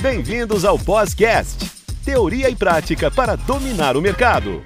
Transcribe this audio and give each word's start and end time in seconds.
Bem-vindos 0.00 0.64
ao 0.64 0.76
Podcast, 0.76 1.70
teoria 2.04 2.50
e 2.50 2.56
prática 2.56 3.12
para 3.12 3.36
dominar 3.36 3.96
o 3.96 4.02
mercado. 4.02 4.62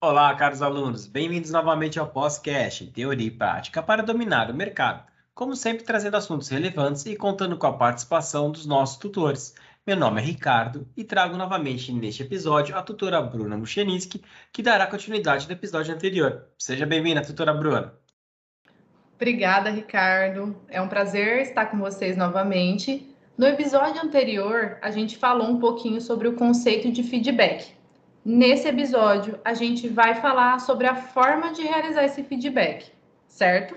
Olá, 0.00 0.34
caros 0.36 0.62
alunos, 0.62 1.04
bem-vindos 1.04 1.50
novamente 1.50 1.98
ao 1.98 2.06
Podcast, 2.06 2.86
teoria 2.86 3.26
e 3.26 3.30
prática 3.30 3.82
para 3.82 4.04
dominar 4.04 4.50
o 4.50 4.54
mercado. 4.54 5.04
Como 5.34 5.56
sempre, 5.56 5.84
trazendo 5.84 6.16
assuntos 6.16 6.48
relevantes 6.48 7.04
e 7.06 7.16
contando 7.16 7.58
com 7.58 7.66
a 7.66 7.76
participação 7.76 8.50
dos 8.52 8.64
nossos 8.64 8.98
tutores. 8.98 9.54
Meu 9.84 9.96
nome 9.96 10.20
é 10.20 10.24
Ricardo 10.24 10.88
e 10.96 11.02
trago 11.02 11.36
novamente 11.36 11.92
neste 11.92 12.22
episódio 12.22 12.76
a 12.76 12.82
tutora 12.82 13.20
Bruna 13.20 13.56
Mucheninski, 13.58 14.22
que 14.52 14.62
dará 14.62 14.86
continuidade 14.86 15.46
do 15.46 15.52
episódio 15.52 15.92
anterior. 15.92 16.46
Seja 16.56 16.86
bem-vinda, 16.86 17.20
tutora 17.20 17.52
Bruna. 17.52 17.99
Obrigada, 19.20 19.68
Ricardo. 19.68 20.56
É 20.70 20.80
um 20.80 20.88
prazer 20.88 21.42
estar 21.42 21.66
com 21.66 21.76
vocês 21.76 22.16
novamente. 22.16 23.14
No 23.36 23.46
episódio 23.46 24.02
anterior, 24.02 24.78
a 24.80 24.90
gente 24.90 25.18
falou 25.18 25.46
um 25.46 25.60
pouquinho 25.60 26.00
sobre 26.00 26.26
o 26.26 26.32
conceito 26.32 26.90
de 26.90 27.02
feedback. 27.02 27.74
Nesse 28.24 28.66
episódio, 28.66 29.38
a 29.44 29.52
gente 29.52 29.88
vai 29.88 30.14
falar 30.14 30.58
sobre 30.60 30.86
a 30.86 30.94
forma 30.94 31.52
de 31.52 31.60
realizar 31.60 32.04
esse 32.04 32.24
feedback, 32.24 32.90
certo? 33.26 33.76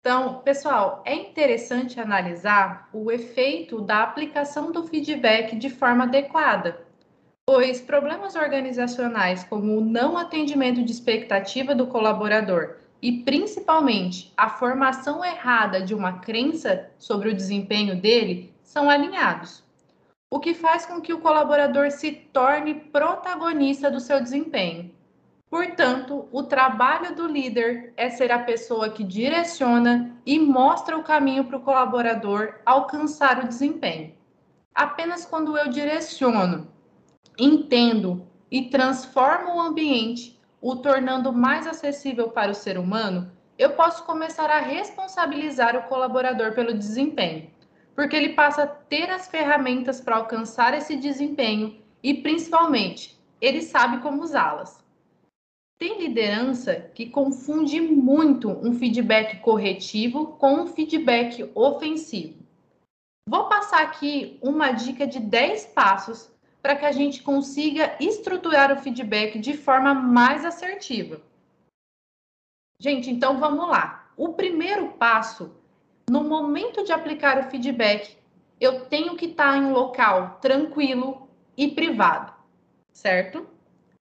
Então, 0.00 0.38
pessoal, 0.38 1.02
é 1.04 1.14
interessante 1.14 2.00
analisar 2.00 2.88
o 2.90 3.12
efeito 3.12 3.82
da 3.82 4.02
aplicação 4.02 4.72
do 4.72 4.82
feedback 4.84 5.56
de 5.56 5.68
forma 5.68 6.04
adequada, 6.04 6.80
pois 7.44 7.82
problemas 7.82 8.34
organizacionais 8.34 9.44
como 9.44 9.76
o 9.76 9.84
não 9.84 10.16
atendimento 10.16 10.82
de 10.82 10.90
expectativa 10.90 11.74
do 11.74 11.86
colaborador 11.86 12.76
e 13.04 13.12
principalmente 13.12 14.32
a 14.34 14.48
formação 14.48 15.22
errada 15.22 15.82
de 15.82 15.94
uma 15.94 16.20
crença 16.20 16.90
sobre 16.98 17.28
o 17.28 17.34
desempenho 17.34 18.00
dele 18.00 18.50
são 18.62 18.88
alinhados, 18.88 19.62
o 20.30 20.40
que 20.40 20.54
faz 20.54 20.86
com 20.86 21.02
que 21.02 21.12
o 21.12 21.20
colaborador 21.20 21.90
se 21.90 22.10
torne 22.10 22.72
protagonista 22.74 23.90
do 23.90 24.00
seu 24.00 24.22
desempenho. 24.22 24.90
Portanto, 25.50 26.26
o 26.32 26.44
trabalho 26.44 27.14
do 27.14 27.26
líder 27.26 27.92
é 27.94 28.08
ser 28.08 28.32
a 28.32 28.38
pessoa 28.38 28.88
que 28.88 29.04
direciona 29.04 30.16
e 30.24 30.38
mostra 30.38 30.96
o 30.96 31.04
caminho 31.04 31.44
para 31.44 31.58
o 31.58 31.62
colaborador 31.62 32.54
alcançar 32.64 33.44
o 33.44 33.46
desempenho. 33.46 34.14
Apenas 34.74 35.26
quando 35.26 35.58
eu 35.58 35.68
direciono, 35.68 36.68
entendo 37.38 38.26
e 38.50 38.70
transformo 38.70 39.56
o 39.56 39.60
ambiente 39.60 40.34
o 40.64 40.76
tornando 40.76 41.30
mais 41.30 41.66
acessível 41.66 42.30
para 42.30 42.50
o 42.50 42.54
ser 42.54 42.78
humano, 42.78 43.30
eu 43.58 43.72
posso 43.72 44.02
começar 44.04 44.48
a 44.48 44.60
responsabilizar 44.60 45.76
o 45.76 45.82
colaborador 45.82 46.54
pelo 46.54 46.72
desempenho, 46.72 47.50
porque 47.94 48.16
ele 48.16 48.30
passa 48.30 48.62
a 48.62 48.66
ter 48.66 49.10
as 49.10 49.28
ferramentas 49.28 50.00
para 50.00 50.16
alcançar 50.16 50.72
esse 50.72 50.96
desempenho 50.96 51.76
e, 52.02 52.14
principalmente, 52.14 53.20
ele 53.42 53.60
sabe 53.60 53.98
como 53.98 54.22
usá-las. 54.22 54.82
Tem 55.78 56.00
liderança 56.00 56.90
que 56.94 57.10
confunde 57.10 57.78
muito 57.78 58.48
um 58.48 58.72
feedback 58.72 59.40
corretivo 59.40 60.28
com 60.38 60.62
um 60.62 60.66
feedback 60.68 61.46
ofensivo. 61.54 62.42
Vou 63.28 63.50
passar 63.50 63.82
aqui 63.82 64.38
uma 64.40 64.72
dica 64.72 65.06
de 65.06 65.20
10 65.20 65.66
passos 65.66 66.33
para 66.64 66.76
que 66.76 66.86
a 66.86 66.92
gente 66.92 67.22
consiga 67.22 67.94
estruturar 68.00 68.72
o 68.72 68.78
feedback 68.78 69.38
de 69.38 69.54
forma 69.54 69.92
mais 69.92 70.46
assertiva. 70.46 71.20
Gente, 72.80 73.10
então 73.10 73.38
vamos 73.38 73.68
lá. 73.68 74.08
O 74.16 74.30
primeiro 74.30 74.92
passo, 74.92 75.54
no 76.08 76.24
momento 76.24 76.82
de 76.82 76.90
aplicar 76.90 77.38
o 77.38 77.50
feedback, 77.50 78.16
eu 78.58 78.86
tenho 78.86 79.14
que 79.14 79.26
estar 79.26 79.58
em 79.58 79.66
um 79.66 79.72
local 79.74 80.38
tranquilo 80.40 81.28
e 81.54 81.68
privado, 81.68 82.32
certo? 82.94 83.46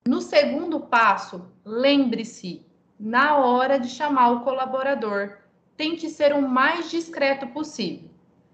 No 0.07 0.21
segundo 0.21 0.79
passo, 0.79 1.45
lembre-se, 1.65 2.65
na 2.97 3.35
hora 3.39 3.77
de 3.77 3.89
chamar 3.89 4.31
o 4.31 4.39
colaborador, 4.45 5.37
tente 5.75 6.09
ser 6.09 6.31
o 6.31 6.41
mais 6.41 6.89
discreto 6.89 7.45
possível. 7.47 8.09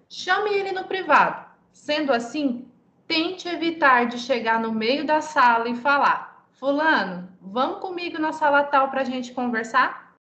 Chame 0.10 0.50
ele 0.50 0.72
no 0.72 0.86
privado. 0.86 1.48
Sendo 1.72 2.12
assim, 2.12 2.66
tente 3.10 3.48
evitar 3.48 4.06
de 4.06 4.20
chegar 4.20 4.60
no 4.60 4.72
meio 4.72 5.04
da 5.04 5.20
sala 5.20 5.68
e 5.68 5.76
falar: 5.76 6.48
Fulano, 6.52 7.28
vamos 7.42 7.80
comigo 7.80 8.20
na 8.20 8.32
sala 8.32 8.64
tal 8.64 8.92
para 8.92 9.02
a 9.02 9.04
gente 9.04 9.34
conversar? 9.34 10.16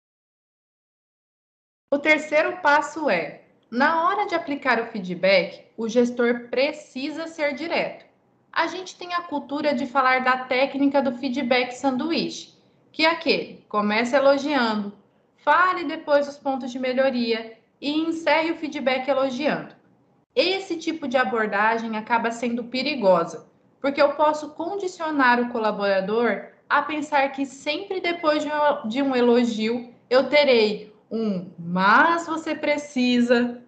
O 1.93 1.99
terceiro 1.99 2.59
passo 2.59 3.11
é: 3.11 3.43
na 3.69 4.07
hora 4.07 4.27
de 4.27 4.37
aplicar 4.37 4.81
o 4.81 4.87
feedback, 4.87 5.67
o 5.77 5.89
gestor 5.89 6.49
precisa 6.49 7.27
ser 7.27 7.55
direto. 7.55 8.07
A 8.53 8.69
gente 8.69 8.97
tem 8.97 9.13
a 9.15 9.23
cultura 9.23 9.75
de 9.75 9.85
falar 9.85 10.23
da 10.23 10.45
técnica 10.45 11.03
do 11.03 11.19
feedback 11.19 11.73
sanduíche, 11.73 12.55
que 12.93 13.05
é 13.05 13.11
aquele: 13.11 13.65
comece 13.69 14.15
elogiando, 14.15 14.97
fale 15.39 15.83
depois 15.83 16.29
os 16.29 16.39
pontos 16.39 16.71
de 16.71 16.79
melhoria 16.79 17.59
e 17.81 17.91
encerre 17.91 18.53
o 18.53 18.57
feedback 18.57 19.09
elogiando. 19.09 19.75
Esse 20.37 20.77
tipo 20.77 21.09
de 21.09 21.17
abordagem 21.17 21.97
acaba 21.97 22.31
sendo 22.31 22.65
perigosa, 22.65 23.49
porque 23.81 24.03
eu 24.03 24.13
posso 24.13 24.51
condicionar 24.51 25.41
o 25.41 25.49
colaborador 25.49 26.49
a 26.69 26.83
pensar 26.83 27.33
que 27.33 27.47
sempre 27.47 28.01
depois 28.01 28.47
de 28.85 29.03
um 29.03 29.17
elogio 29.17 29.95
eu 30.11 30.29
terei 30.29 30.95
um 31.11 31.51
mas 31.59 32.27
você 32.27 32.55
precisa. 32.55 33.63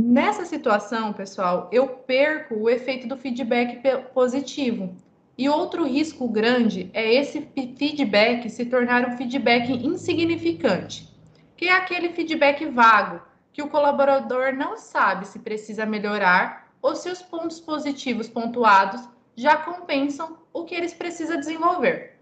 Nessa 0.00 0.44
situação, 0.44 1.12
pessoal, 1.12 1.68
eu 1.72 1.88
perco 1.88 2.54
o 2.54 2.70
efeito 2.70 3.06
do 3.06 3.16
feedback 3.16 3.80
positivo. 4.14 4.96
E 5.36 5.48
outro 5.48 5.84
risco 5.84 6.26
grande 6.28 6.90
é 6.92 7.14
esse 7.14 7.48
feedback 7.76 8.50
se 8.50 8.64
tornar 8.66 9.06
um 9.08 9.16
feedback 9.16 9.70
insignificante, 9.70 11.08
que 11.56 11.66
é 11.66 11.72
aquele 11.72 12.08
feedback 12.08 12.66
vago, 12.66 13.20
que 13.58 13.62
o 13.62 13.68
colaborador 13.68 14.54
não 14.54 14.76
sabe 14.76 15.26
se 15.26 15.40
precisa 15.40 15.84
melhorar 15.84 16.72
ou 16.80 16.94
se 16.94 17.10
os 17.10 17.20
pontos 17.20 17.58
positivos 17.58 18.28
pontuados 18.28 19.00
já 19.34 19.56
compensam 19.56 20.38
o 20.52 20.62
que 20.62 20.76
eles 20.76 20.94
precisam 20.94 21.40
desenvolver. 21.40 22.20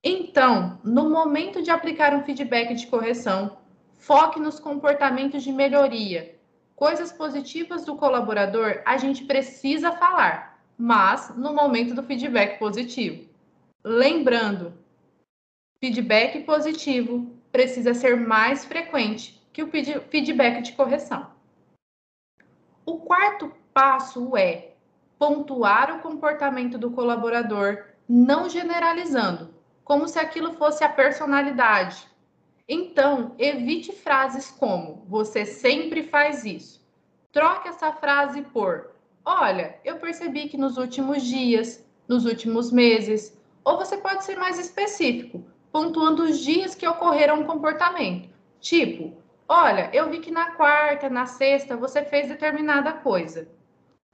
Então, 0.00 0.78
no 0.84 1.10
momento 1.10 1.60
de 1.60 1.72
aplicar 1.72 2.14
um 2.14 2.22
feedback 2.22 2.72
de 2.76 2.86
correção, 2.86 3.58
foque 3.98 4.38
nos 4.38 4.60
comportamentos 4.60 5.42
de 5.42 5.50
melhoria. 5.50 6.36
Coisas 6.76 7.10
positivas 7.10 7.84
do 7.84 7.96
colaborador 7.96 8.80
a 8.86 8.96
gente 8.96 9.24
precisa 9.24 9.90
falar, 9.90 10.62
mas 10.78 11.34
no 11.36 11.52
momento 11.52 11.96
do 11.96 12.04
feedback 12.04 12.60
positivo. 12.60 13.28
Lembrando, 13.82 14.72
feedback 15.80 16.44
positivo 16.44 17.34
precisa 17.50 17.92
ser 17.92 18.16
mais 18.16 18.64
frequente 18.64 19.39
que 19.52 19.62
o 19.62 19.70
feedback 19.70 20.62
de 20.62 20.72
correção. 20.72 21.30
O 22.86 22.98
quarto 22.98 23.52
passo 23.72 24.36
é 24.36 24.72
pontuar 25.18 25.96
o 25.96 26.00
comportamento 26.00 26.78
do 26.78 26.90
colaborador, 26.90 27.84
não 28.08 28.48
generalizando, 28.48 29.54
como 29.84 30.08
se 30.08 30.18
aquilo 30.18 30.54
fosse 30.54 30.82
a 30.82 30.88
personalidade. 30.88 32.08
Então, 32.68 33.34
evite 33.38 33.92
frases 33.92 34.50
como 34.50 35.04
você 35.08 35.44
sempre 35.44 36.04
faz 36.04 36.44
isso. 36.44 36.80
Troque 37.32 37.68
essa 37.68 37.92
frase 37.92 38.42
por 38.42 38.90
olha, 39.24 39.78
eu 39.84 39.96
percebi 39.96 40.48
que 40.48 40.56
nos 40.56 40.76
últimos 40.76 41.22
dias, 41.22 41.84
nos 42.08 42.24
últimos 42.24 42.72
meses, 42.72 43.36
ou 43.64 43.76
você 43.76 43.96
pode 43.96 44.24
ser 44.24 44.36
mais 44.36 44.58
específico, 44.58 45.44
pontuando 45.70 46.24
os 46.24 46.40
dias 46.40 46.74
que 46.74 46.86
ocorreram 46.86 47.40
um 47.40 47.44
comportamento. 47.44 48.28
Tipo, 48.60 49.16
Olha, 49.52 49.90
eu 49.92 50.08
vi 50.08 50.20
que 50.20 50.30
na 50.30 50.52
quarta, 50.52 51.10
na 51.10 51.26
sexta, 51.26 51.76
você 51.76 52.04
fez 52.04 52.28
determinada 52.28 52.92
coisa. 52.92 53.48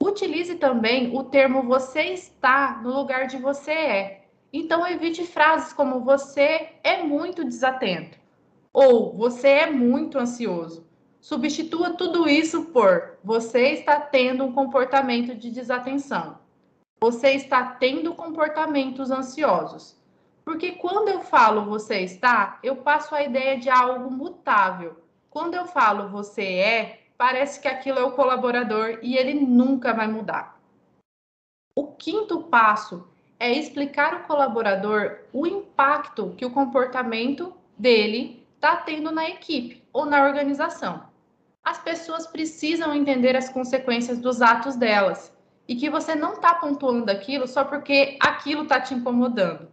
Utilize 0.01 0.55
também 0.55 1.15
o 1.15 1.25
termo 1.25 1.61
você 1.61 2.05
está 2.05 2.81
no 2.81 2.91
lugar 2.91 3.27
de 3.27 3.37
você 3.37 3.71
é. 3.71 4.25
Então, 4.51 4.87
evite 4.87 5.23
frases 5.23 5.71
como 5.71 6.03
você 6.03 6.69
é 6.83 7.03
muito 7.03 7.45
desatento 7.45 8.17
ou 8.73 9.15
você 9.15 9.49
é 9.49 9.69
muito 9.69 10.17
ansioso. 10.17 10.87
Substitua 11.21 11.91
tudo 11.91 12.27
isso 12.27 12.71
por 12.71 13.19
você 13.23 13.73
está 13.73 13.99
tendo 13.99 14.43
um 14.43 14.51
comportamento 14.51 15.35
de 15.35 15.51
desatenção. 15.51 16.39
Você 16.99 17.33
está 17.33 17.63
tendo 17.63 18.15
comportamentos 18.15 19.11
ansiosos. 19.11 20.01
Porque 20.43 20.71
quando 20.71 21.09
eu 21.09 21.21
falo 21.21 21.63
você 21.65 21.99
está, 21.99 22.57
eu 22.63 22.77
passo 22.77 23.13
a 23.13 23.21
ideia 23.21 23.55
de 23.59 23.69
algo 23.69 24.09
mutável 24.09 25.05
quando 25.37 25.53
eu 25.53 25.67
falo 25.67 26.09
você 26.09 26.41
é, 26.41 26.99
parece 27.15 27.59
que 27.59 27.67
aquilo 27.67 27.99
é 27.99 28.03
o 28.03 28.13
colaborador 28.13 28.97
e 29.03 29.15
ele 29.15 29.35
nunca 29.35 29.93
vai 29.93 30.07
mudar. 30.07 30.59
O 31.75 31.91
quinto 31.91 32.41
passo 32.45 33.07
é 33.39 33.51
explicar 33.51 34.15
ao 34.15 34.19
colaborador 34.21 35.19
o 35.31 35.45
impacto 35.45 36.33
que 36.35 36.43
o 36.43 36.49
comportamento 36.49 37.53
dele 37.77 38.43
está 38.55 38.77
tendo 38.77 39.11
na 39.11 39.29
equipe 39.29 39.83
ou 39.93 40.07
na 40.07 40.23
organização. 40.23 41.03
As 41.63 41.77
pessoas 41.77 42.25
precisam 42.25 42.95
entender 42.95 43.35
as 43.35 43.47
consequências 43.47 44.17
dos 44.17 44.41
atos 44.41 44.75
delas 44.75 45.31
e 45.67 45.75
que 45.75 45.87
você 45.87 46.15
não 46.15 46.33
está 46.33 46.55
pontuando 46.55 47.11
aquilo 47.11 47.47
só 47.47 47.63
porque 47.63 48.17
aquilo 48.19 48.63
está 48.63 48.81
te 48.81 48.95
incomodando, 48.95 49.67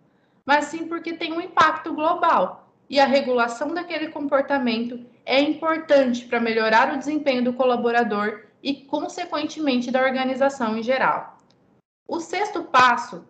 mas 0.44 0.66
sim 0.66 0.86
porque 0.86 1.14
tem 1.14 1.32
um 1.32 1.40
impacto 1.40 1.94
global 1.94 2.63
e 2.94 3.00
a 3.00 3.06
regulação 3.06 3.74
daquele 3.74 4.06
comportamento 4.06 5.04
é 5.26 5.40
importante 5.40 6.26
para 6.26 6.38
melhorar 6.38 6.94
o 6.94 6.96
desempenho 6.96 7.42
do 7.42 7.52
colaborador 7.52 8.44
e, 8.62 8.72
consequentemente, 8.72 9.90
da 9.90 10.00
organização 10.00 10.78
em 10.78 10.82
geral. 10.84 11.36
O 12.06 12.20
sexto 12.20 12.62
passo 12.62 13.26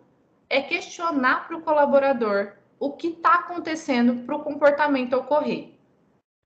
é 0.47 0.61
questionar 0.61 1.47
para 1.47 1.57
o 1.57 1.63
colaborador 1.63 2.51
o 2.79 2.91
que 2.91 3.07
está 3.07 3.39
acontecendo 3.39 4.23
para 4.23 4.35
o 4.35 4.43
comportamento 4.43 5.13
ocorrer. 5.13 5.71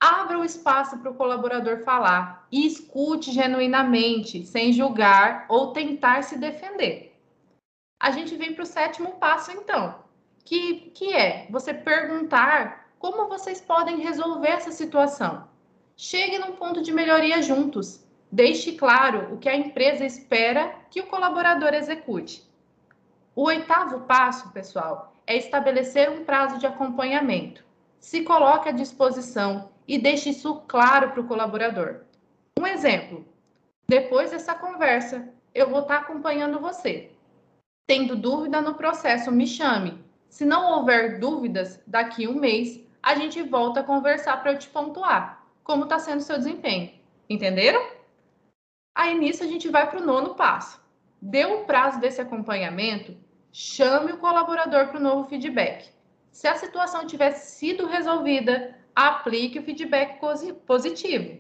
Abra 0.02 0.40
o 0.40 0.46
espaço 0.46 0.98
para 1.00 1.12
o 1.12 1.16
colaborador 1.16 1.80
falar 1.80 2.48
e 2.50 2.66
escute 2.66 3.34
genuinamente, 3.34 4.46
sem 4.46 4.72
julgar 4.72 5.46
ou 5.50 5.74
tentar 5.74 6.24
se 6.24 6.38
defender. 6.38 7.20
A 8.02 8.12
gente 8.12 8.38
vem 8.38 8.54
para 8.54 8.64
o 8.64 8.66
sétimo 8.66 9.16
passo, 9.16 9.52
então, 9.52 9.94
que, 10.46 10.92
que 10.96 11.14
é 11.14 11.48
você 11.50 11.74
perguntar 11.74 12.79
como 13.00 13.30
vocês 13.30 13.62
podem 13.62 14.02
resolver 14.02 14.50
essa 14.50 14.72
situação. 14.72 15.48
Chegue 15.96 16.38
num 16.38 16.52
ponto 16.52 16.82
de 16.82 16.92
melhoria 16.92 17.42
juntos. 17.42 18.06
Deixe 18.32 18.74
claro 18.74 19.34
o 19.34 19.38
que 19.38 19.50
a 19.50 19.56
empresa 19.56 20.06
espera 20.06 20.76
que 20.92 21.00
o 21.00 21.08
colaborador 21.08 21.74
execute. 21.74 22.48
O 23.34 23.44
oitavo 23.44 24.02
passo, 24.02 24.52
pessoal, 24.52 25.16
é 25.26 25.38
estabelecer 25.38 26.12
um 26.12 26.26
prazo 26.26 26.60
de 26.60 26.68
acompanhamento. 26.68 27.64
Se 28.00 28.22
coloque 28.22 28.70
à 28.70 28.72
disposição 28.72 29.70
e 29.88 29.98
deixe 29.98 30.30
isso 30.30 30.62
claro 30.68 31.12
para 31.12 31.22
o 31.22 31.28
colaborador. 31.28 32.02
Um 32.60 32.68
exemplo: 32.68 33.26
depois 33.88 34.32
dessa 34.32 34.54
conversa, 34.54 35.28
eu 35.56 35.70
vou 35.70 35.82
estar 35.82 36.00
acompanhando 36.00 36.60
você. 36.60 37.12
Tendo 37.88 38.16
dúvida 38.16 38.62
no 38.62 38.76
processo, 38.76 39.32
me 39.32 39.48
chame. 39.48 40.04
Se 40.30 40.46
não 40.46 40.74
houver 40.74 41.20
dúvidas, 41.20 41.82
daqui 41.88 42.28
um 42.28 42.36
mês 42.36 42.88
a 43.10 43.16
gente 43.16 43.42
volta 43.42 43.80
a 43.80 43.84
conversar 43.84 44.38
para 44.38 44.52
eu 44.52 44.60
te 44.60 44.70
pontuar 44.70 45.44
como 45.64 45.86
está 45.86 45.98
sendo 45.98 46.20
o 46.20 46.24
seu 46.24 46.38
desempenho. 46.38 46.92
Entenderam? 47.28 47.84
Aí 48.94 49.18
nisso 49.18 49.44
a 49.44 49.48
gente 49.48 49.68
vai 49.68 49.90
para 49.90 50.00
o 50.00 50.06
nono 50.06 50.36
passo. 50.36 50.80
Deu 51.20 51.62
o 51.62 51.66
prazo 51.66 52.00
desse 52.00 52.22
acompanhamento, 52.22 53.18
chame 53.52 54.12
o 54.12 54.18
colaborador 54.18 54.90
para 54.90 55.00
o 55.00 55.04
novo 55.04 55.28
feedback. 55.28 55.90
Se 56.30 56.48
a 56.48 56.56
situação 56.56 57.08
tiver 57.08 57.32
sido 57.32 57.88
resolvida, 57.88 58.78
aplique 58.96 59.58
o 59.58 59.64
feedback 59.64 60.20
positivo. 60.68 61.40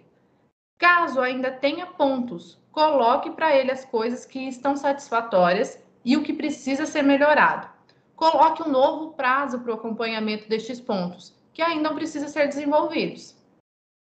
Caso 0.75 1.21
ainda 1.21 1.51
tenha 1.51 1.85
pontos, 1.85 2.59
coloque 2.71 3.29
para 3.29 3.55
ele 3.55 3.69
as 3.69 3.85
coisas 3.85 4.25
que 4.25 4.47
estão 4.47 4.75
satisfatórias 4.75 5.79
e 6.03 6.17
o 6.17 6.23
que 6.23 6.33
precisa 6.33 6.87
ser 6.87 7.03
melhorado. 7.03 7.69
Coloque 8.15 8.63
um 8.63 8.71
novo 8.71 9.13
prazo 9.13 9.59
para 9.59 9.71
o 9.71 9.75
acompanhamento 9.75 10.49
destes 10.49 10.81
pontos, 10.81 11.38
que 11.53 11.61
ainda 11.61 11.93
precisam 11.93 12.29
ser 12.29 12.47
desenvolvidos. 12.47 13.35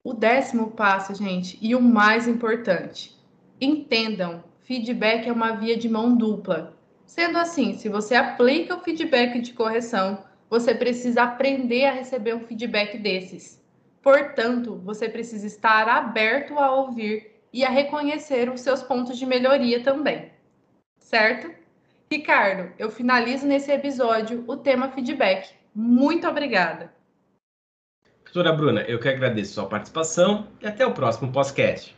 O 0.03 0.13
décimo 0.13 0.71
passo, 0.71 1.13
gente, 1.13 1.57
e 1.61 1.75
o 1.75 1.81
mais 1.81 2.27
importante, 2.27 3.15
entendam, 3.59 4.43
feedback 4.61 5.27
é 5.27 5.31
uma 5.31 5.51
via 5.51 5.77
de 5.77 5.87
mão 5.87 6.15
dupla. 6.15 6.75
Sendo 7.05 7.37
assim, 7.37 7.77
se 7.77 7.89
você 7.89 8.15
aplica 8.15 8.75
o 8.75 8.79
feedback 8.79 9.39
de 9.39 9.53
correção, 9.53 10.23
você 10.49 10.73
precisa 10.73 11.23
aprender 11.23 11.85
a 11.85 11.91
receber 11.91 12.33
um 12.33 12.45
feedback 12.47 12.97
desses. 12.97 13.61
Portanto, 14.01 14.81
você 14.83 15.07
precisa 15.07 15.45
estar 15.45 15.87
aberto 15.87 16.57
a 16.57 16.71
ouvir 16.71 17.31
e 17.53 17.63
a 17.63 17.69
reconhecer 17.69 18.49
os 18.49 18.61
seus 18.61 18.81
pontos 18.81 19.17
de 19.17 19.25
melhoria 19.25 19.83
também. 19.83 20.31
Certo? 20.97 21.53
Ricardo, 22.11 22.73
eu 22.79 22.89
finalizo 22.89 23.45
nesse 23.45 23.71
episódio 23.71 24.43
o 24.47 24.57
tema 24.57 24.89
feedback. 24.89 25.53
Muito 25.73 26.27
obrigada. 26.27 26.91
Doutora 28.33 28.55
Bruna, 28.55 28.81
eu 28.83 28.97
que 28.97 29.09
agradeço 29.09 29.51
a 29.51 29.53
sua 29.55 29.65
participação 29.69 30.47
e 30.61 30.65
até 30.65 30.85
o 30.85 30.93
próximo 30.93 31.33
podcast. 31.33 31.93